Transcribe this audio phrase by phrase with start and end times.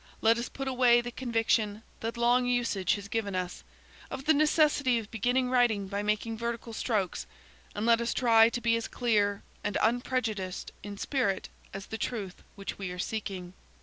[0.19, 3.63] Let us put away the conviction, that long usage has given us,
[4.09, 7.27] of the necessity of beginning writing by making vertical strokes;
[7.75, 12.41] and let us try to be as clear and unprejudiced in spirit as the truth
[12.55, 13.53] which we are seeking.